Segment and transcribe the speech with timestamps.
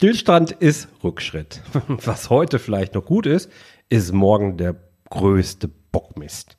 [0.00, 1.60] Stillstand ist Rückschritt.
[1.86, 3.50] Was heute vielleicht noch gut ist,
[3.90, 4.76] ist morgen der
[5.10, 6.56] größte Bockmist.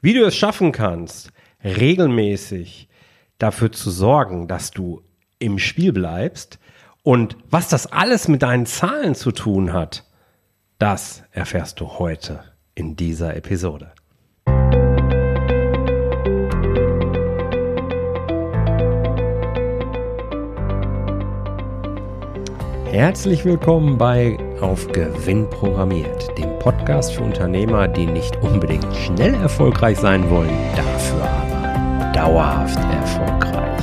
[0.00, 1.30] Wie du es schaffen kannst,
[1.62, 2.88] regelmäßig
[3.36, 5.02] dafür zu sorgen, dass du
[5.38, 6.58] im Spiel bleibst
[7.02, 10.06] und was das alles mit deinen Zahlen zu tun hat,
[10.78, 12.44] das erfährst du heute
[12.74, 13.92] in dieser Episode.
[22.94, 29.98] Herzlich willkommen bei Auf Gewinn programmiert, dem Podcast für Unternehmer, die nicht unbedingt schnell erfolgreich
[29.98, 33.73] sein wollen, dafür aber dauerhaft erfolgreich.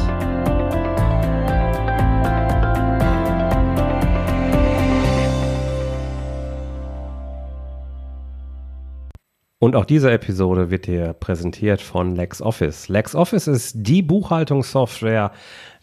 [9.63, 12.89] Und auch diese Episode wird dir präsentiert von LexOffice.
[12.89, 15.31] LexOffice ist die Buchhaltungssoftware,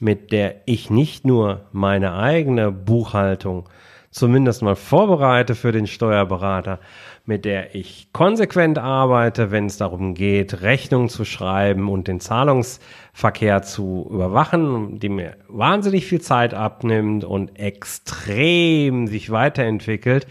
[0.01, 3.69] mit der ich nicht nur meine eigene Buchhaltung
[4.11, 6.81] zumindest mal vorbereite für den Steuerberater,
[7.25, 13.63] mit der ich konsequent arbeite, wenn es darum geht, Rechnungen zu schreiben und den Zahlungsverkehr
[13.63, 20.27] zu überwachen, die mir wahnsinnig viel Zeit abnimmt und extrem sich weiterentwickelt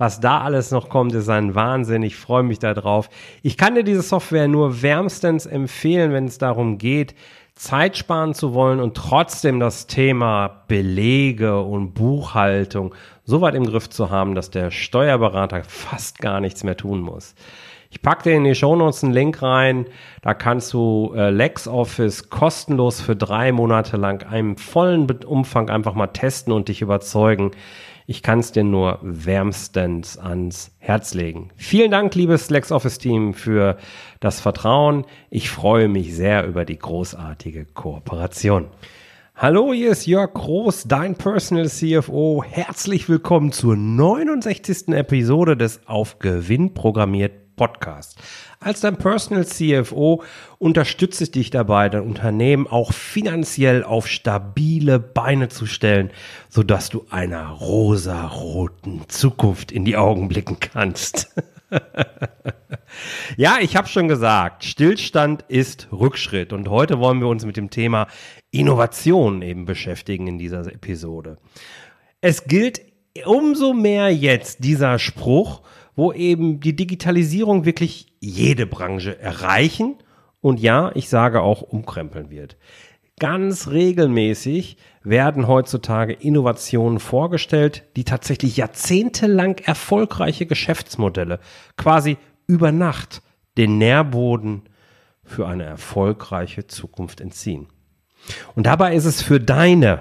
[0.00, 2.02] was da alles noch kommt, ist ein Wahnsinn.
[2.02, 3.10] Ich freue mich darauf.
[3.42, 7.14] Ich kann dir diese Software nur wärmstens empfehlen, wenn es darum geht,
[7.54, 13.90] Zeit sparen zu wollen und trotzdem das Thema Belege und Buchhaltung so weit im Griff
[13.90, 17.34] zu haben, dass der Steuerberater fast gar nichts mehr tun muss.
[17.90, 19.84] Ich packe dir in die Shownotes einen Link rein.
[20.22, 26.06] Da kannst du äh, LexOffice kostenlos für drei Monate lang einen vollen Umfang einfach mal
[26.06, 27.50] testen und dich überzeugen.
[28.10, 31.50] Ich kann es dir nur wärmstens ans Herz legen.
[31.54, 33.76] Vielen Dank, liebes LexOffice-Team, für
[34.18, 35.04] das Vertrauen.
[35.30, 38.66] Ich freue mich sehr über die großartige Kooperation.
[39.36, 42.42] Hallo, hier ist Jörg Groß, dein Personal CFO.
[42.42, 44.88] Herzlich willkommen zur 69.
[44.88, 48.16] Episode des Auf Gewinn programmiert Podcast.
[48.58, 50.24] Als dein Personal CFO
[50.56, 56.10] unterstütze ich dich dabei, dein Unternehmen auch finanziell auf stabile Beine zu stellen,
[56.48, 61.34] sodass du einer rosaroten Zukunft in die Augen blicken kannst.
[63.36, 67.68] ja, ich habe schon gesagt, Stillstand ist Rückschritt und heute wollen wir uns mit dem
[67.68, 68.06] Thema
[68.50, 71.36] Innovation eben beschäftigen in dieser Episode.
[72.22, 72.80] Es gilt
[73.26, 75.60] umso mehr jetzt dieser Spruch,
[76.00, 79.96] wo eben die Digitalisierung wirklich jede Branche erreichen
[80.40, 82.56] und ja, ich sage auch umkrempeln wird.
[83.18, 91.38] Ganz regelmäßig werden heutzutage Innovationen vorgestellt, die tatsächlich jahrzehntelang erfolgreiche Geschäftsmodelle
[91.76, 93.20] quasi über Nacht
[93.58, 94.70] den Nährboden
[95.22, 97.66] für eine erfolgreiche Zukunft entziehen.
[98.56, 100.00] Und dabei ist es für deine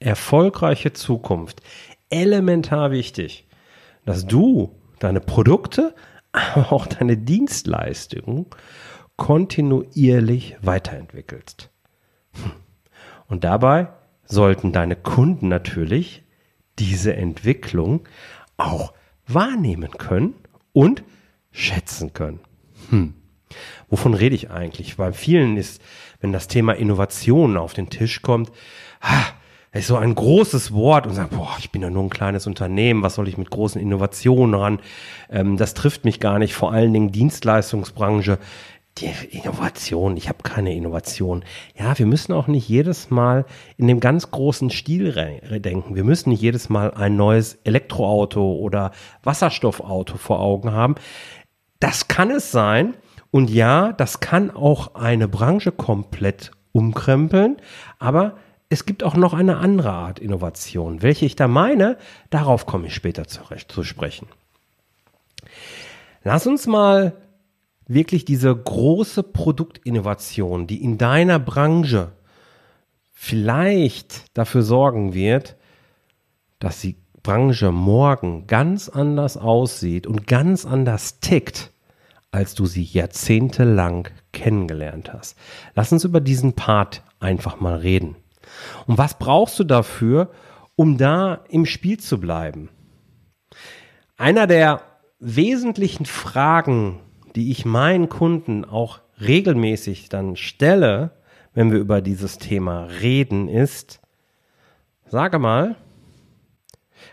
[0.00, 1.60] erfolgreiche Zukunft
[2.08, 3.46] elementar wichtig,
[4.06, 5.94] dass du deine Produkte,
[6.32, 8.46] aber auch deine Dienstleistungen
[9.16, 11.70] kontinuierlich weiterentwickelst.
[13.26, 13.88] Und dabei
[14.24, 16.22] sollten deine Kunden natürlich
[16.78, 18.06] diese Entwicklung
[18.56, 18.92] auch
[19.26, 20.34] wahrnehmen können
[20.72, 21.02] und
[21.50, 22.40] schätzen können.
[22.90, 23.14] Hm.
[23.88, 24.96] Wovon rede ich eigentlich?
[24.96, 25.82] Bei vielen ist,
[26.20, 28.52] wenn das Thema Innovation auf den Tisch kommt,
[29.00, 29.24] ha,
[29.72, 33.02] ist so ein großes Wort und sagt, boah, ich bin ja nur ein kleines Unternehmen,
[33.02, 34.80] was soll ich mit großen Innovationen ran?
[35.30, 38.38] Ähm, das trifft mich gar nicht, vor allen Dingen Dienstleistungsbranche.
[38.96, 41.44] Die Innovation, ich habe keine Innovation.
[41.78, 43.44] Ja, wir müssen auch nicht jedes Mal
[43.76, 45.12] in dem ganz großen Stil
[45.60, 45.94] denken.
[45.94, 48.90] Wir müssen nicht jedes Mal ein neues Elektroauto oder
[49.22, 50.96] Wasserstoffauto vor Augen haben.
[51.78, 52.94] Das kann es sein.
[53.30, 57.58] Und ja, das kann auch eine Branche komplett umkrempeln.
[58.00, 58.36] Aber
[58.68, 61.02] es gibt auch noch eine andere Art Innovation.
[61.02, 61.96] Welche ich da meine,
[62.30, 64.28] darauf komme ich später zurecht zu sprechen.
[66.22, 67.16] Lass uns mal
[67.86, 72.12] wirklich diese große Produktinnovation, die in deiner Branche
[73.12, 75.56] vielleicht dafür sorgen wird,
[76.58, 81.72] dass die Branche morgen ganz anders aussieht und ganz anders tickt,
[82.30, 85.36] als du sie jahrzehntelang kennengelernt hast.
[85.74, 88.16] Lass uns über diesen Part einfach mal reden.
[88.86, 90.30] Und was brauchst du dafür,
[90.76, 92.70] um da im Spiel zu bleiben?
[94.16, 94.82] Einer der
[95.20, 97.00] wesentlichen Fragen,
[97.34, 101.12] die ich meinen Kunden auch regelmäßig dann stelle,
[101.54, 104.00] wenn wir über dieses Thema reden, ist,
[105.06, 105.76] sage mal,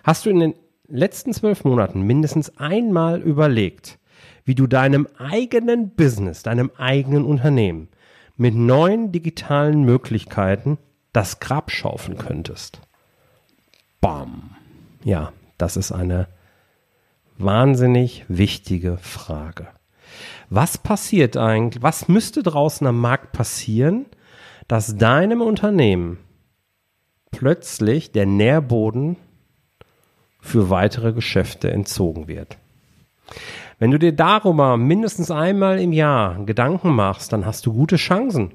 [0.04, 0.54] hast du in den
[0.88, 3.98] letzten zwölf Monaten mindestens einmal überlegt,
[4.44, 7.90] wie du deinem eigenen Business, deinem eigenen Unternehmen
[8.38, 10.78] mit neuen digitalen Möglichkeiten
[11.16, 12.82] das Grab schaufeln könntest.
[14.02, 14.52] Bam.
[15.04, 16.28] Ja, das ist eine
[17.38, 19.68] wahnsinnig wichtige Frage.
[20.50, 24.06] Was passiert eigentlich, was müsste draußen am Markt passieren,
[24.68, 26.20] dass deinem Unternehmen
[27.32, 29.16] plötzlich der Nährboden
[30.42, 32.58] für weitere Geschäfte entzogen wird?
[33.80, 38.52] Wenn du dir darüber mindestens einmal im Jahr Gedanken machst, dann hast du gute Chancen,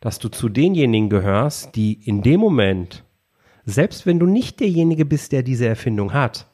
[0.00, 3.04] dass du zu denjenigen gehörst, die in dem Moment,
[3.64, 6.46] selbst wenn du nicht derjenige bist, der diese Erfindung hat,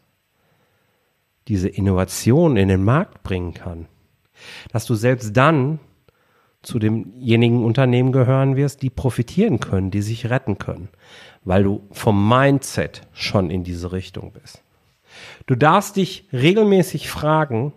[1.49, 3.87] diese Innovation in den Markt bringen kann,
[4.73, 5.81] dass du selbst dann
[6.63, 10.89] zu demjenigen Unternehmen gehören wirst, die profitieren können, die sich retten können,
[11.45, 14.63] weil du vom Mindset schon in diese Richtung bist.
[15.47, 17.73] Du darfst dich regelmäßig fragen,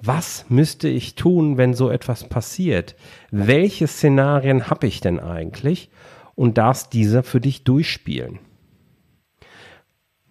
[0.00, 2.96] was müsste ich tun, wenn so etwas passiert?
[3.30, 5.90] Welche Szenarien habe ich denn eigentlich?
[6.34, 8.38] Und darfst diese für dich durchspielen.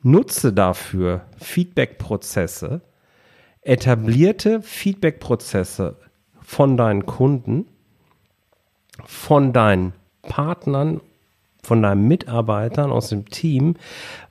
[0.03, 2.81] Nutze dafür Feedback-Prozesse,
[3.61, 5.97] etablierte Feedback-Prozesse
[6.41, 7.65] von deinen Kunden,
[9.03, 11.01] von deinen Partnern,
[11.63, 13.75] von deinen Mitarbeitern aus dem Team.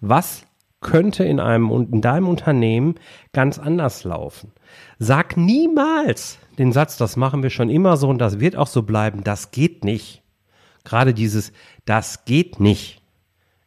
[0.00, 0.46] Was
[0.84, 2.94] könnte in einem in deinem Unternehmen
[3.32, 4.52] ganz anders laufen?
[5.00, 8.82] Sag niemals den Satz, das machen wir schon immer so und das wird auch so
[8.82, 10.22] bleiben, das geht nicht.
[10.84, 11.52] Gerade dieses,
[11.84, 13.00] das geht nicht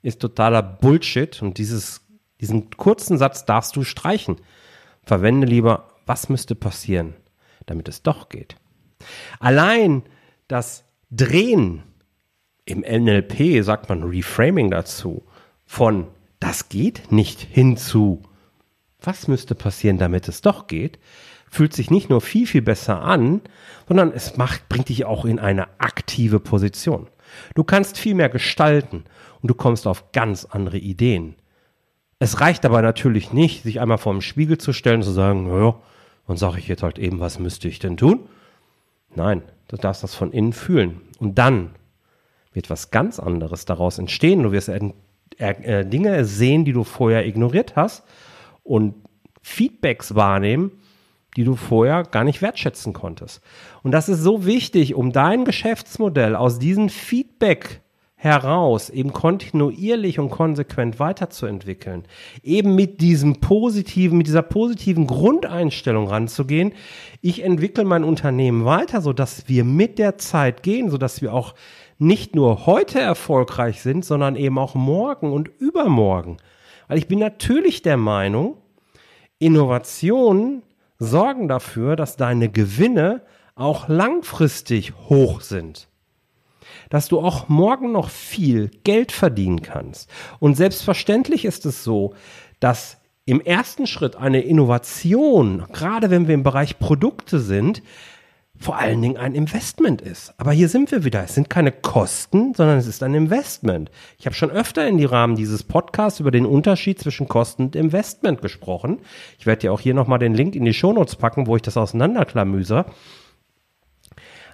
[0.08, 2.02] ist totaler Bullshit und dieses,
[2.40, 4.38] diesen kurzen Satz darfst du streichen.
[5.04, 7.14] Verwende lieber, was müsste passieren,
[7.66, 8.56] damit es doch geht.
[9.40, 10.04] Allein
[10.48, 11.84] das Drehen
[12.66, 15.26] im NLP sagt man Reframing dazu
[15.66, 16.08] von
[16.40, 18.22] das geht nicht hinzu.
[19.02, 21.00] Was müsste passieren, damit es doch geht?
[21.50, 23.42] Fühlt sich nicht nur viel, viel besser an,
[23.88, 27.08] sondern es macht, bringt dich auch in eine aktive Position.
[27.56, 29.06] Du kannst viel mehr gestalten
[29.42, 31.36] und du kommst auf ganz andere Ideen.
[32.20, 35.48] Es reicht aber natürlich nicht, sich einmal vor dem Spiegel zu stellen und zu sagen,
[35.48, 35.80] naja,
[36.28, 38.28] dann sage ich jetzt halt eben, was müsste ich denn tun?
[39.16, 41.02] Nein, du darfst das von innen fühlen.
[41.20, 41.72] Und dann
[42.54, 44.44] wird was ganz anderes daraus entstehen.
[44.44, 44.92] Du wirst äh,
[45.38, 48.04] äh, Dinge sehen, die du vorher ignoriert hast
[48.64, 48.96] und
[49.42, 50.72] Feedbacks wahrnehmen,
[51.36, 53.42] die du vorher gar nicht wertschätzen konntest.
[53.84, 57.82] Und das ist so wichtig, um dein Geschäftsmodell aus diesem Feedback
[58.20, 62.06] heraus eben kontinuierlich und konsequent weiterzuentwickeln,
[62.42, 66.74] eben mit diesem positiven, mit dieser positiven Grundeinstellung ranzugehen.
[67.22, 71.32] Ich entwickle mein Unternehmen weiter, so dass wir mit der Zeit gehen, so dass wir
[71.32, 71.54] auch
[71.98, 76.38] nicht nur heute erfolgreich sind, sondern eben auch morgen und übermorgen.
[76.88, 78.58] Weil ich bin natürlich der Meinung,
[79.40, 80.64] Innovationen
[81.00, 83.22] sorgen dafür, dass deine Gewinne
[83.56, 85.88] auch langfristig hoch sind.
[86.90, 90.10] Dass du auch morgen noch viel Geld verdienen kannst.
[90.40, 92.14] Und selbstverständlich ist es so,
[92.60, 97.84] dass im ersten Schritt eine Innovation, gerade wenn wir im Bereich Produkte sind,
[98.60, 100.34] vor allen Dingen ein Investment ist.
[100.38, 101.24] Aber hier sind wir wieder.
[101.24, 103.92] Es sind keine Kosten, sondern es ist ein Investment.
[104.18, 107.76] Ich habe schon öfter in die Rahmen dieses Podcasts über den Unterschied zwischen Kosten und
[107.76, 109.00] Investment gesprochen.
[109.38, 111.78] Ich werde dir auch hier nochmal den Link in die Shownotes packen, wo ich das
[111.78, 112.86] auseinanderklamüse.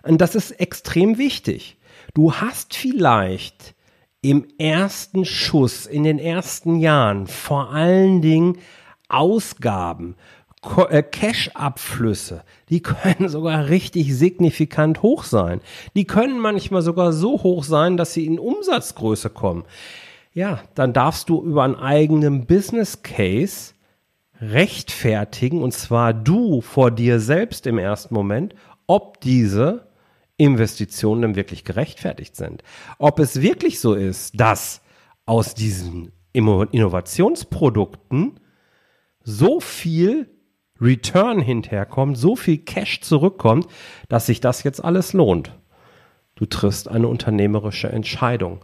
[0.03, 1.77] Und das ist extrem wichtig.
[2.13, 3.75] Du hast vielleicht
[4.21, 8.57] im ersten Schuss, in den ersten Jahren vor allen Dingen
[9.09, 10.15] Ausgaben,
[10.63, 15.61] Cash-Abflüsse, die können sogar richtig signifikant hoch sein.
[15.95, 19.65] Die können manchmal sogar so hoch sein, dass sie in Umsatzgröße kommen.
[20.33, 23.73] Ja, dann darfst du über einen eigenen Business Case
[24.41, 28.55] rechtfertigen, und zwar du vor dir selbst im ersten Moment,
[28.87, 29.87] ob diese
[30.37, 32.63] Investitionen denn wirklich gerechtfertigt sind.
[32.97, 34.81] Ob es wirklich so ist, dass
[35.25, 38.39] aus diesen Innovationsprodukten
[39.23, 40.32] so viel
[40.81, 43.67] Return hinterherkommt, so viel Cash zurückkommt,
[44.09, 45.53] dass sich das jetzt alles lohnt.
[46.35, 48.59] Du triffst eine unternehmerische Entscheidung.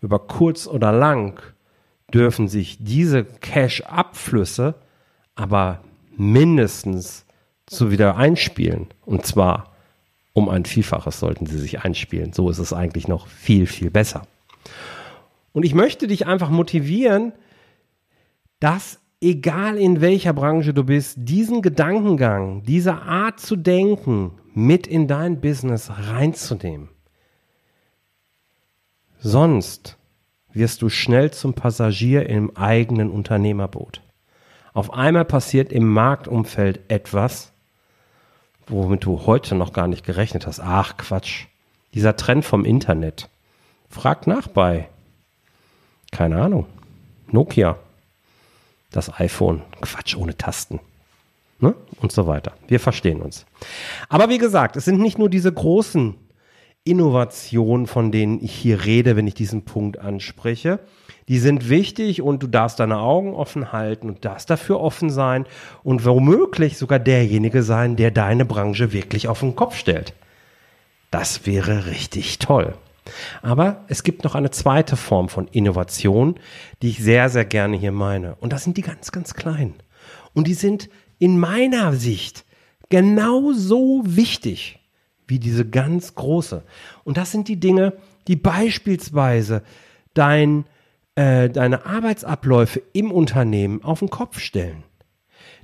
[0.00, 1.40] Über kurz oder lang
[2.12, 4.74] dürfen sich diese Cash-Abflüsse
[5.34, 5.82] aber
[6.16, 7.24] mindestens
[7.66, 8.88] zu wieder einspielen.
[9.04, 9.72] Und zwar
[10.32, 12.32] um ein Vielfaches sollten sie sich einspielen.
[12.32, 14.26] So ist es eigentlich noch viel, viel besser.
[15.52, 17.32] Und ich möchte dich einfach motivieren,
[18.60, 25.06] dass egal in welcher Branche du bist, diesen Gedankengang, diese Art zu denken mit in
[25.06, 26.88] dein Business reinzunehmen.
[29.18, 29.96] Sonst
[30.52, 34.02] wirst du schnell zum Passagier im eigenen Unternehmerboot.
[34.74, 37.52] Auf einmal passiert im Marktumfeld etwas,
[38.66, 40.60] womit du heute noch gar nicht gerechnet hast.
[40.60, 41.46] Ach Quatsch,
[41.94, 43.28] dieser Trend vom Internet.
[43.88, 44.88] Frag nach bei,
[46.10, 46.66] keine Ahnung,
[47.30, 47.78] Nokia
[48.92, 50.80] Das iPhone, Quatsch, ohne Tasten.
[51.58, 51.74] Ne?
[52.00, 52.52] Und so weiter.
[52.68, 53.46] Wir verstehen uns.
[54.08, 56.16] Aber wie gesagt, es sind nicht nur diese großen
[56.84, 60.80] Innovationen, von denen ich hier rede, wenn ich diesen Punkt anspreche.
[61.28, 65.46] Die sind wichtig und du darfst deine Augen offen halten und darfst dafür offen sein
[65.84, 70.14] und womöglich sogar derjenige sein, der deine Branche wirklich auf den Kopf stellt.
[71.12, 72.74] Das wäre richtig toll.
[73.42, 76.36] Aber es gibt noch eine zweite Form von Innovation,
[76.82, 78.36] die ich sehr, sehr gerne hier meine.
[78.36, 79.74] Und das sind die ganz, ganz kleinen.
[80.34, 82.44] Und die sind in meiner Sicht
[82.88, 84.78] genauso wichtig
[85.26, 86.62] wie diese ganz große.
[87.04, 87.94] Und das sind die Dinge,
[88.28, 89.62] die beispielsweise
[90.14, 90.64] dein,
[91.14, 94.84] äh, deine Arbeitsabläufe im Unternehmen auf den Kopf stellen.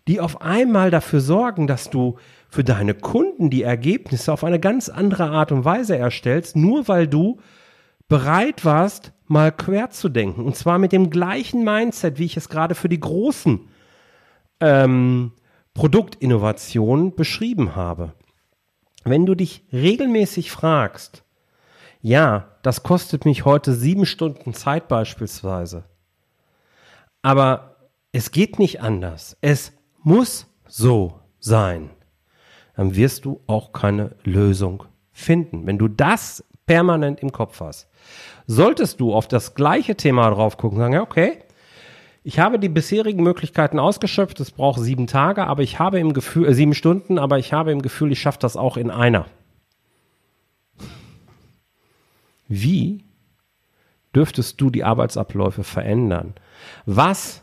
[0.09, 2.17] Die auf einmal dafür sorgen, dass du
[2.49, 7.07] für deine Kunden die Ergebnisse auf eine ganz andere Art und Weise erstellst, nur weil
[7.07, 7.41] du
[8.09, 10.45] bereit warst, mal quer zu denken.
[10.45, 13.69] Und zwar mit dem gleichen Mindset, wie ich es gerade für die großen
[14.61, 15.33] ähm,
[15.75, 18.15] Produktinnovationen beschrieben habe.
[19.05, 21.23] Wenn du dich regelmäßig fragst,
[22.01, 25.85] ja, das kostet mich heute sieben Stunden Zeit beispielsweise,
[27.23, 27.77] aber
[28.13, 29.37] es geht nicht anders.
[29.41, 29.73] Es
[30.03, 31.91] muss so sein
[32.79, 35.67] dann wirst du auch keine Lösung finden.
[35.67, 37.89] Wenn du das permanent im Kopf hast,
[38.47, 41.41] solltest du auf das gleiche Thema drauf gucken und sagen, ja, okay,
[42.23, 46.47] ich habe die bisherigen Möglichkeiten ausgeschöpft, es braucht sieben Tage, aber ich habe im Gefühl,
[46.47, 49.27] äh, sieben Stunden, aber ich habe im Gefühl, ich schaffe das auch in einer.
[52.47, 53.03] Wie
[54.15, 56.35] dürftest du die Arbeitsabläufe verändern?
[56.87, 57.43] Was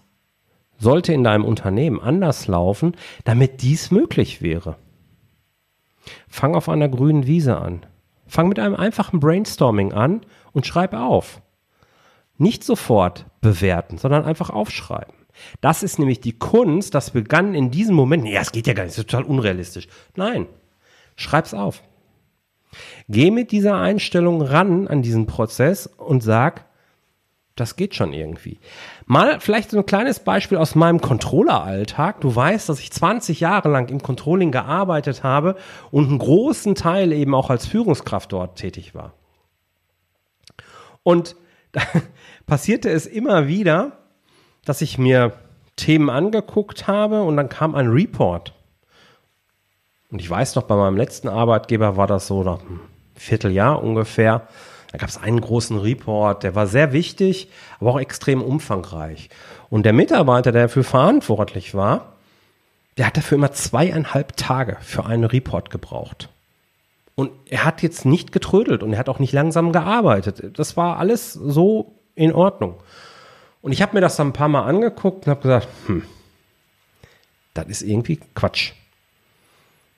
[0.78, 4.78] sollte in deinem Unternehmen anders laufen, damit dies möglich wäre?
[6.28, 7.86] Fang auf einer grünen Wiese an.
[8.28, 11.42] Fang mit einem einfachen Brainstorming an und schreib auf.
[12.38, 15.16] Nicht sofort bewerten, sondern einfach aufschreiben.
[15.62, 18.28] Das ist nämlich die Kunst, das begann in diesem Moment.
[18.28, 19.88] Ja, es geht ja gar nicht, das ist total unrealistisch.
[20.16, 20.48] Nein,
[21.16, 21.84] schreib's auf.
[23.08, 26.66] Geh mit dieser Einstellung ran an diesen Prozess und sag,
[27.56, 28.60] das geht schon irgendwie.
[29.06, 32.20] Mal vielleicht so ein kleines Beispiel aus meinem Controller-Alltag.
[32.20, 35.56] Du weißt, dass ich 20 Jahre lang im Controlling gearbeitet habe
[35.90, 39.14] und einen großen Teil eben auch als Führungskraft dort tätig war.
[41.04, 41.38] Und
[41.72, 41.82] da
[42.46, 43.94] passierte es immer wieder,
[44.66, 45.34] dass ich mir
[45.78, 48.54] Themen angeguckt habe und dann kam ein Report.
[50.12, 52.82] Und ich weiß noch, bei meinem letzten Arbeitgeber war das so nach einem
[53.16, 54.48] Vierteljahr ungefähr
[54.96, 57.50] da gab es einen großen Report, der war sehr wichtig,
[57.82, 59.30] aber auch extrem umfangreich.
[59.70, 62.14] Und der Mitarbeiter, der dafür verantwortlich war,
[62.96, 66.30] der hat dafür immer zweieinhalb Tage für einen Report gebraucht.
[67.14, 70.58] Und er hat jetzt nicht getrödelt und er hat auch nicht langsam gearbeitet.
[70.58, 72.76] Das war alles so in Ordnung.
[73.62, 76.04] Und ich habe mir das dann ein paar Mal angeguckt und habe gesagt, hm,
[77.54, 78.72] das ist irgendwie Quatsch.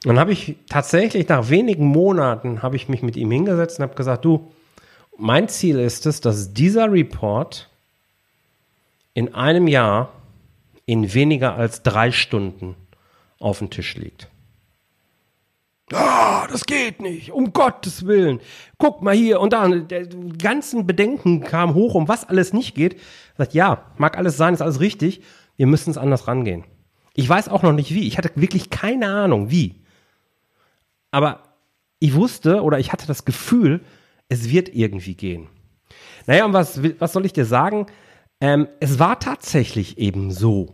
[0.06, 3.84] Und dann habe ich tatsächlich nach wenigen Monaten habe ich mich mit ihm hingesetzt und
[3.84, 4.52] habe gesagt, du,
[5.18, 7.70] mein Ziel ist es, dass dieser Report
[9.14, 10.12] in einem Jahr
[10.86, 12.76] in weniger als drei Stunden
[13.40, 14.30] auf dem Tisch liegt.
[15.94, 18.42] Ah, das geht nicht, um Gottes Willen.
[18.78, 23.00] Guck mal hier und da, die ganzen Bedenken kamen hoch, um was alles nicht geht.
[23.38, 25.22] Sagt, ja, mag alles sein, ist alles richtig.
[25.56, 26.66] Wir müssen es anders rangehen.
[27.14, 28.08] Ich weiß auch noch nicht wie.
[28.08, 29.76] Ich hatte wirklich keine Ahnung, wie.
[31.10, 31.44] Aber
[32.00, 33.82] ich wusste oder ich hatte das Gefühl,
[34.30, 35.48] es wird irgendwie gehen.
[36.26, 37.88] Naja, und was, was soll ich dir sagen?
[38.42, 40.74] Ähm, es war tatsächlich eben so,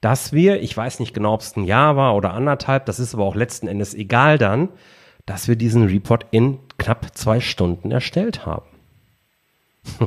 [0.00, 3.14] dass wir, ich weiß nicht genau, ob es ein Jahr war oder anderthalb, das ist
[3.14, 4.68] aber auch letzten Endes egal dann,
[5.24, 8.66] dass wir diesen Report in knapp zwei Stunden erstellt haben.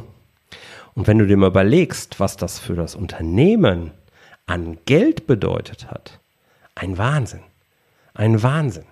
[0.96, 3.92] Und wenn du dir mal überlegst, was das für das Unternehmen
[4.46, 6.20] an Geld bedeutet hat,
[6.76, 7.42] ein Wahnsinn.
[8.14, 8.86] Ein Wahnsinn.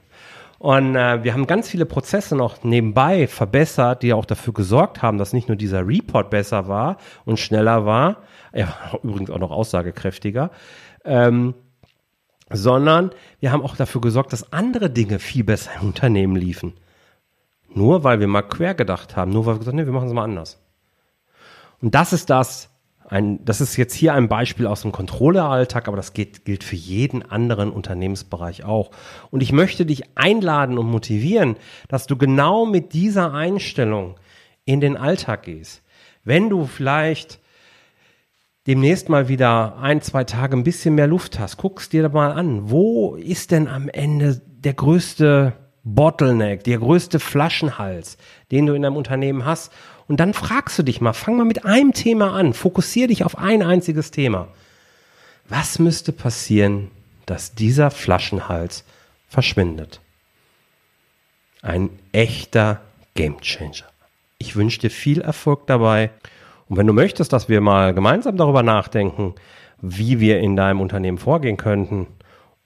[0.59, 5.17] Und äh, wir haben ganz viele Prozesse noch nebenbei verbessert, die auch dafür gesorgt haben,
[5.17, 8.23] dass nicht nur dieser Report besser war und schneller war,
[8.53, 10.49] ja, übrigens auch noch aussagekräftiger,
[11.05, 11.53] ähm,
[12.49, 16.73] sondern wir haben auch dafür gesorgt, dass andere Dinge viel besser im Unternehmen liefen.
[17.69, 20.07] Nur weil wir mal quer gedacht haben, nur weil wir gesagt haben, nee, wir machen
[20.07, 20.59] es mal anders.
[21.81, 22.69] Und das ist das,
[23.09, 26.75] ein, das ist jetzt hier ein Beispiel aus dem Controller-Alltag, aber das geht, gilt für
[26.75, 28.91] jeden anderen Unternehmensbereich auch.
[29.31, 31.55] Und ich möchte dich einladen und motivieren,
[31.87, 34.15] dass du genau mit dieser Einstellung
[34.65, 35.83] in den Alltag gehst.
[36.25, 37.39] Wenn du vielleicht
[38.67, 42.69] demnächst mal wieder ein, zwei Tage ein bisschen mehr Luft hast, guckst dir mal an,
[42.69, 45.53] wo ist denn am Ende der größte
[45.95, 48.17] Bottleneck, der größte Flaschenhals,
[48.51, 49.71] den du in deinem Unternehmen hast
[50.07, 53.37] und dann fragst du dich mal, fang mal mit einem Thema an, fokussier dich auf
[53.37, 54.47] ein einziges Thema.
[55.49, 56.91] Was müsste passieren,
[57.25, 58.83] dass dieser Flaschenhals
[59.29, 60.01] verschwindet?
[61.61, 62.81] Ein echter
[63.15, 63.85] Gamechanger.
[64.37, 66.11] Ich wünsche dir viel Erfolg dabei.
[66.69, 69.35] Und wenn du möchtest, dass wir mal gemeinsam darüber nachdenken,
[69.81, 72.07] wie wir in deinem Unternehmen vorgehen könnten,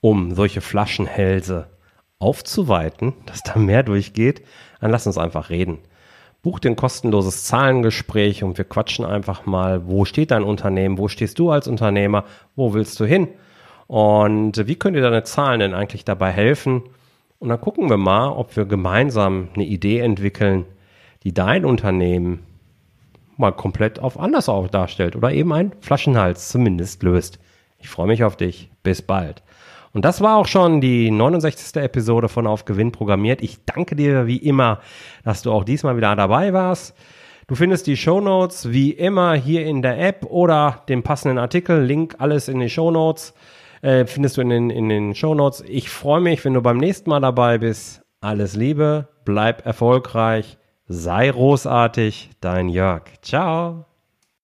[0.01, 1.67] um solche Flaschenhälse
[2.21, 4.41] aufzuweiten, dass da mehr durchgeht,
[4.79, 5.79] dann lass uns einfach reden.
[6.41, 11.07] Buch dir ein kostenloses Zahlengespräch und wir quatschen einfach mal, wo steht dein Unternehmen, wo
[11.07, 12.25] stehst du als Unternehmer,
[12.55, 13.27] wo willst du hin
[13.87, 16.83] und wie können dir deine Zahlen denn eigentlich dabei helfen?
[17.39, 20.65] Und dann gucken wir mal, ob wir gemeinsam eine Idee entwickeln,
[21.23, 22.43] die dein Unternehmen
[23.37, 27.39] mal komplett auf anders auch darstellt oder eben ein Flaschenhals zumindest löst.
[27.79, 28.69] Ich freue mich auf dich.
[28.83, 29.43] Bis bald.
[29.93, 31.81] Und das war auch schon die 69.
[31.81, 33.41] Episode von Auf Gewinn programmiert.
[33.41, 34.79] Ich danke dir wie immer,
[35.23, 36.95] dass du auch diesmal wieder dabei warst.
[37.47, 41.83] Du findest die Show Notes wie immer hier in der App oder den passenden Artikel,
[41.83, 43.33] Link alles in den Show Notes.
[43.81, 45.63] Äh, findest du in den, in den Show Notes.
[45.67, 48.03] Ich freue mich, wenn du beim nächsten Mal dabei bist.
[48.21, 50.57] Alles Liebe, bleib erfolgreich,
[50.87, 53.03] sei großartig, dein Jörg.
[53.21, 53.90] Ciao.